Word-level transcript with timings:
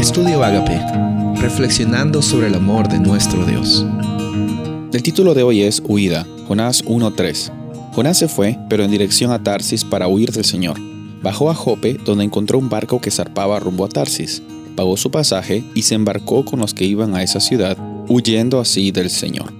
Estudio 0.00 0.42
Agape, 0.42 0.80
reflexionando 1.42 2.22
sobre 2.22 2.46
el 2.46 2.54
amor 2.54 2.88
de 2.88 2.98
nuestro 2.98 3.44
Dios. 3.44 3.84
El 4.94 5.02
título 5.02 5.34
de 5.34 5.42
hoy 5.42 5.60
es 5.60 5.82
Huida, 5.86 6.26
Jonás 6.48 6.82
1.3. 6.86 7.52
Jonás 7.92 8.18
se 8.18 8.26
fue, 8.26 8.58
pero 8.70 8.82
en 8.82 8.90
dirección 8.90 9.30
a 9.30 9.42
Tarsis 9.42 9.84
para 9.84 10.08
huir 10.08 10.32
del 10.32 10.46
Señor. 10.46 10.78
Bajó 11.22 11.50
a 11.50 11.54
Jope, 11.54 11.98
donde 12.02 12.24
encontró 12.24 12.58
un 12.58 12.70
barco 12.70 13.02
que 13.02 13.10
zarpaba 13.10 13.60
rumbo 13.60 13.84
a 13.84 13.90
Tarsis. 13.90 14.42
Pagó 14.74 14.96
su 14.96 15.10
pasaje 15.10 15.64
y 15.74 15.82
se 15.82 15.96
embarcó 15.96 16.46
con 16.46 16.60
los 16.60 16.72
que 16.72 16.86
iban 16.86 17.14
a 17.14 17.22
esa 17.22 17.38
ciudad, 17.38 17.76
huyendo 18.08 18.58
así 18.58 18.92
del 18.92 19.10
Señor. 19.10 19.59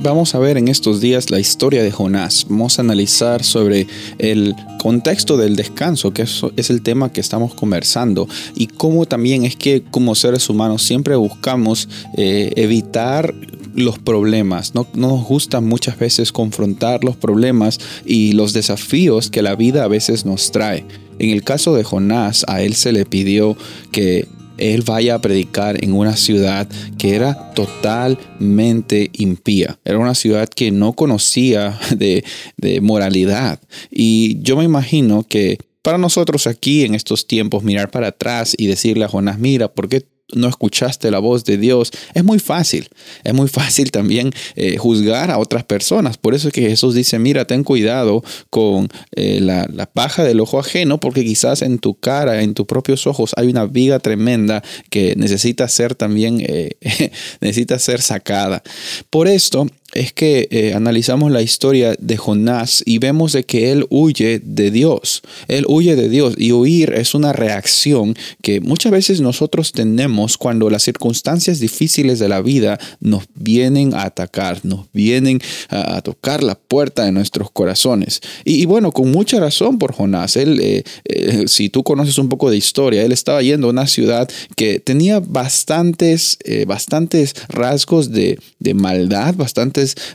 Vamos 0.00 0.36
a 0.36 0.38
ver 0.38 0.56
en 0.56 0.68
estos 0.68 1.00
días 1.00 1.30
la 1.30 1.40
historia 1.40 1.82
de 1.82 1.90
Jonás. 1.90 2.46
Vamos 2.48 2.78
a 2.78 2.82
analizar 2.82 3.42
sobre 3.42 3.88
el 4.18 4.54
contexto 4.80 5.36
del 5.36 5.56
descanso, 5.56 6.12
que 6.12 6.22
es, 6.22 6.70
el 6.70 6.82
tema 6.82 7.10
que 7.10 7.20
estamos 7.20 7.52
conversando, 7.54 8.28
y 8.54 8.68
cómo 8.68 9.06
también 9.06 9.44
es 9.44 9.56
que 9.56 9.82
como 9.90 10.14
seres 10.14 10.48
humanos 10.48 10.84
siempre 10.84 11.16
buscamos 11.16 11.88
eh, 12.16 12.52
evitar 12.54 13.34
los 13.74 13.98
problemas. 13.98 14.72
No, 14.76 14.86
no, 14.94 15.08
nos 15.08 15.24
gusta 15.26 15.60
muchas 15.60 15.98
veces 15.98 16.30
confrontar 16.30 17.02
los 17.02 17.16
problemas 17.16 17.80
y 18.06 18.32
los 18.32 18.52
desafíos 18.52 19.30
que 19.30 19.42
la 19.42 19.56
vida 19.56 19.82
a 19.82 19.88
veces 19.88 20.24
nos 20.24 20.52
trae. 20.52 20.86
En 21.18 21.30
el 21.30 21.42
caso 21.42 21.74
de 21.74 21.82
Jonás, 21.82 22.44
a 22.46 22.62
él 22.62 22.74
se 22.74 22.92
le 22.92 23.04
pidió 23.04 23.56
que 23.90 24.28
él 24.58 24.82
vaya 24.82 25.14
a 25.14 25.20
predicar 25.20 25.82
en 25.82 25.92
una 25.92 26.16
ciudad 26.16 26.68
que 26.98 27.14
era 27.14 27.52
totalmente 27.54 29.10
impía. 29.14 29.78
Era 29.84 29.98
una 29.98 30.14
ciudad 30.14 30.48
que 30.48 30.70
no 30.70 30.92
conocía 30.92 31.78
de, 31.96 32.24
de 32.56 32.80
moralidad. 32.80 33.60
Y 33.90 34.40
yo 34.42 34.56
me 34.56 34.64
imagino 34.64 35.24
que 35.24 35.58
para 35.82 35.98
nosotros 35.98 36.46
aquí 36.46 36.84
en 36.84 36.94
estos 36.94 37.26
tiempos 37.26 37.62
mirar 37.62 37.90
para 37.90 38.08
atrás 38.08 38.54
y 38.58 38.66
decirle 38.66 39.04
a 39.04 39.08
Jonás, 39.08 39.38
mira, 39.38 39.68
¿por 39.72 39.88
qué 39.88 40.04
no 40.34 40.48
escuchaste 40.48 41.10
la 41.10 41.18
voz 41.18 41.44
de 41.44 41.56
Dios, 41.56 41.90
es 42.14 42.24
muy 42.24 42.38
fácil. 42.38 42.88
Es 43.24 43.34
muy 43.34 43.48
fácil 43.48 43.90
también 43.90 44.30
eh, 44.56 44.76
juzgar 44.76 45.30
a 45.30 45.38
otras 45.38 45.64
personas. 45.64 46.18
Por 46.18 46.34
eso 46.34 46.48
es 46.48 46.54
que 46.54 46.62
Jesús 46.62 46.94
dice, 46.94 47.18
mira, 47.18 47.46
ten 47.46 47.64
cuidado 47.64 48.22
con 48.50 48.88
eh, 49.14 49.40
la, 49.40 49.66
paja 49.86 50.22
del 50.22 50.40
ojo 50.40 50.60
ajeno, 50.60 51.00
porque 51.00 51.24
quizás 51.24 51.62
en 51.62 51.78
tu 51.78 51.94
cara, 51.94 52.42
en 52.42 52.54
tus 52.54 52.66
propios 52.66 53.06
ojos, 53.06 53.32
hay 53.36 53.48
una 53.48 53.64
viga 53.64 53.98
tremenda 53.98 54.62
que 54.90 55.14
necesita 55.16 55.66
ser 55.66 55.94
también, 55.94 56.44
eh, 56.46 56.72
necesita 57.40 57.78
ser 57.78 58.02
sacada. 58.02 58.62
Por 59.10 59.28
esto 59.28 59.66
es 59.94 60.12
que 60.12 60.48
eh, 60.50 60.74
analizamos 60.74 61.30
la 61.30 61.40
historia 61.40 61.94
de 61.98 62.16
Jonás 62.18 62.82
y 62.84 62.98
vemos 62.98 63.32
de 63.32 63.44
que 63.44 63.72
él 63.72 63.86
huye 63.88 64.40
de 64.44 64.70
Dios. 64.70 65.22
Él 65.48 65.64
huye 65.66 65.96
de 65.96 66.10
Dios 66.10 66.34
y 66.36 66.52
huir 66.52 66.92
es 66.92 67.14
una 67.14 67.32
reacción 67.32 68.14
que 68.42 68.60
muchas 68.60 68.92
veces 68.92 69.20
nosotros 69.22 69.72
tenemos 69.72 70.36
cuando 70.36 70.68
las 70.68 70.82
circunstancias 70.82 71.58
difíciles 71.58 72.18
de 72.18 72.28
la 72.28 72.42
vida 72.42 72.78
nos 73.00 73.24
vienen 73.34 73.94
a 73.94 74.04
atacar, 74.04 74.60
nos 74.62 74.86
vienen 74.92 75.40
a, 75.70 76.02
tocar 76.02 76.42
la 76.42 76.54
puerta 76.54 77.04
de 77.04 77.12
nuestros 77.12 77.50
corazones. 77.50 78.20
Y, 78.44 78.66
bueno, 78.66 78.92
con 78.92 79.10
mucha 79.10 79.40
razón 79.40 79.78
por 79.78 79.94
Jonás. 79.94 80.36
Él, 80.36 80.60
eh, 80.60 80.84
eh, 81.04 81.44
si 81.46 81.70
tú 81.70 81.82
conoces 81.82 82.18
un 82.18 82.28
poco 82.28 82.50
de 82.50 82.56
historia, 82.56 83.02
él 83.04 83.12
estaba 83.12 83.42
yendo 83.42 83.68
a 83.68 83.70
una 83.70 83.86
ciudad 83.86 84.28
que 84.54 84.80
tenía 84.80 85.20
bastantes, 85.20 86.38
bastantes 86.66 87.34
rasgos 87.48 88.12
de, 88.12 88.38
de 88.58 88.74
maldad, 88.74 89.34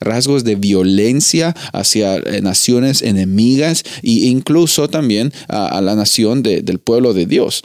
rasgos 0.00 0.44
de 0.44 0.54
violencia 0.54 1.54
hacia 1.72 2.16
eh, 2.16 2.40
naciones 2.42 3.02
enemigas 3.02 3.84
e 4.02 4.28
incluso 4.28 4.88
también 4.88 5.32
a, 5.48 5.80
la 5.80 5.94
nación 5.94 6.42
del 6.42 6.78
pueblo 6.78 7.14
de 7.14 7.26
Dios. 7.26 7.62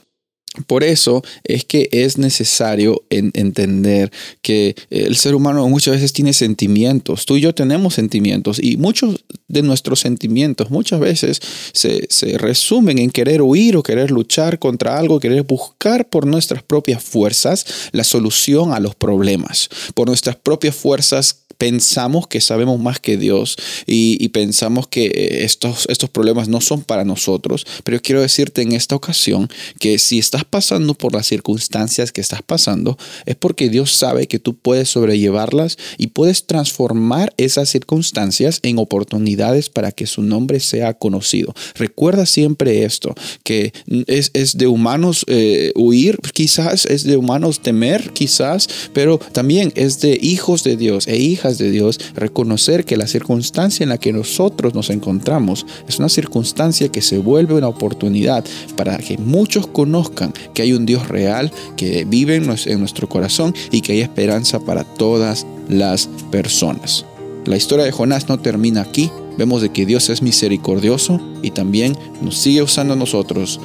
Por 0.67 0.83
eso 0.83 1.23
es 1.43 1.65
que 1.65 1.89
es 1.91 2.17
necesario 2.17 3.03
entender 3.09 4.11
que 4.41 4.75
el 4.89 5.15
ser 5.15 5.35
humano 5.35 5.67
muchas 5.67 5.95
veces 5.95 6.13
tiene 6.13 6.33
sentimientos. 6.33 7.25
Tú 7.25 7.37
y 7.37 7.41
yo 7.41 7.53
tenemos 7.53 7.95
sentimientos 7.95 8.59
y 8.61 8.77
muchos 8.77 9.25
de 9.47 9.61
nuestros 9.61 9.99
sentimientos 9.99 10.71
muchas 10.71 10.99
veces 10.99 11.39
se, 11.73 12.07
se, 12.09 12.37
resumen 12.37 12.97
en 12.99 13.09
querer 13.09 13.41
huir 13.41 13.77
o 13.77 13.83
querer 13.83 14.11
luchar 14.11 14.59
contra 14.59 14.97
algo, 14.97 15.19
querer 15.19 15.43
buscar 15.43 16.09
por 16.09 16.25
nuestras 16.25 16.63
propias 16.63 17.03
fuerzas 17.03 17.65
la 17.91 18.03
solución 18.03 18.73
a 18.73 18.79
los 18.79 18.95
problemas, 18.95 19.69
por 19.93 20.07
nuestras 20.07 20.35
propias 20.35 20.75
fuerzas 20.75 21.44
pensamos 21.57 22.27
que 22.27 22.41
sabemos 22.41 22.79
más 22.79 22.99
que 22.99 23.17
Dios 23.17 23.57
y, 23.85 24.25
pensamos 24.29 24.87
que 24.87 25.05
eh, 25.05 25.45
estos, 25.45 25.85
estos 25.87 26.09
problemas 26.09 26.49
no 26.49 26.59
son 26.59 26.83
para 26.83 27.05
nosotros, 27.05 27.65
pero 27.83 28.01
quiero 28.01 28.21
decirte 28.21 28.61
en 28.61 28.73
esta 28.73 28.95
ocasión 28.95 29.49
que 29.79 29.97
si 29.97 30.19
estás 30.19 30.43
pasando 30.43 30.93
por 30.93 31.13
las 31.13 31.27
circunstancias 31.27 32.11
que 32.11 32.21
estás 32.21 32.41
pasando, 32.41 32.97
es 33.25 33.35
porque 33.35 33.69
Dios 33.69 33.91
sabe 33.91 34.27
que 34.27 34.39
tú 34.39 34.55
puedes 34.55 34.89
sobrellevarlas 34.89 35.77
y 35.97 36.07
puedes 36.07 36.45
transformar 36.45 37.33
esas 37.37 37.69
circunstancias 37.69 38.59
en 38.63 38.77
oportunidades 38.77 39.69
para 39.69 39.91
que 39.91 40.07
su 40.07 40.21
nombre 40.21 40.59
sea 40.59 40.93
conocido. 40.93 41.53
Recuerda 41.75 42.25
siempre 42.25 42.83
esto, 42.83 43.15
que 43.43 43.73
es, 44.07 44.57
de 44.57 44.67
humanos 44.67 45.25
eh, 45.27 45.71
huir, 45.75 46.19
quizás 46.33 46.85
es 46.85 47.03
de 47.03 47.17
humanos 47.17 47.61
temer, 47.61 48.11
quizás, 48.11 48.67
pero 48.93 49.17
también 49.17 49.71
es 49.75 50.01
de 50.01 50.17
hijos 50.21 50.63
de 50.63 50.77
Dios 50.77 51.07
e 51.07 51.17
de 51.53 51.71
Dios, 51.71 51.99
reconocer 52.15 52.85
que 52.85 52.97
la 52.97 53.07
circunstancia 53.07 53.83
en 53.83 53.89
la 53.89 53.97
que 53.97 54.13
nosotros 54.13 54.73
nos 54.73 54.89
encontramos 54.89 55.65
es 55.87 55.99
una 55.99 56.09
circunstancia 56.09 56.89
que 56.89 57.01
se 57.01 57.17
vuelve 57.17 57.53
una 57.53 57.67
oportunidad 57.67 58.43
para 58.75 58.97
que 58.97 59.17
muchos 59.17 59.67
conozcan 59.67 60.33
que 60.53 60.63
hay 60.63 60.73
un 60.73 60.85
Dios 60.85 61.07
real 61.07 61.51
que 61.77 62.05
vive 62.05 62.35
en 62.35 62.79
nuestro 62.79 63.07
corazón 63.07 63.53
y 63.71 63.81
que 63.81 63.93
hay 63.93 64.01
esperanza 64.01 64.59
para 64.59 64.83
todas 64.83 65.45
las 65.69 66.09
personas. 66.31 67.05
La 67.45 67.57
historia 67.57 67.85
de 67.85 67.91
Jonás 67.91 68.27
no 68.27 68.39
termina 68.39 68.81
aquí. 68.81 69.11
Vemos 69.37 69.61
de 69.61 69.69
que 69.69 69.85
Dios 69.85 70.09
es 70.09 70.21
misericordioso 70.21 71.19
y 71.43 71.51
también 71.51 71.95
nos 72.21 72.37
sigue 72.37 72.63
usando 72.63 72.93
a 72.93 72.97
nosotros 72.97 73.59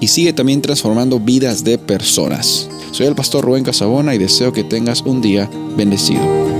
y 0.00 0.08
sigue 0.08 0.32
también 0.32 0.60
transformando 0.60 1.18
vidas 1.18 1.64
de 1.64 1.78
personas. 1.78 2.68
Soy 2.92 3.06
el 3.06 3.14
pastor 3.14 3.44
Rubén 3.44 3.64
Casabona 3.64 4.14
y 4.14 4.18
deseo 4.18 4.52
que 4.52 4.62
tengas 4.62 5.02
un 5.02 5.20
día 5.20 5.50
bendecido. 5.76 6.53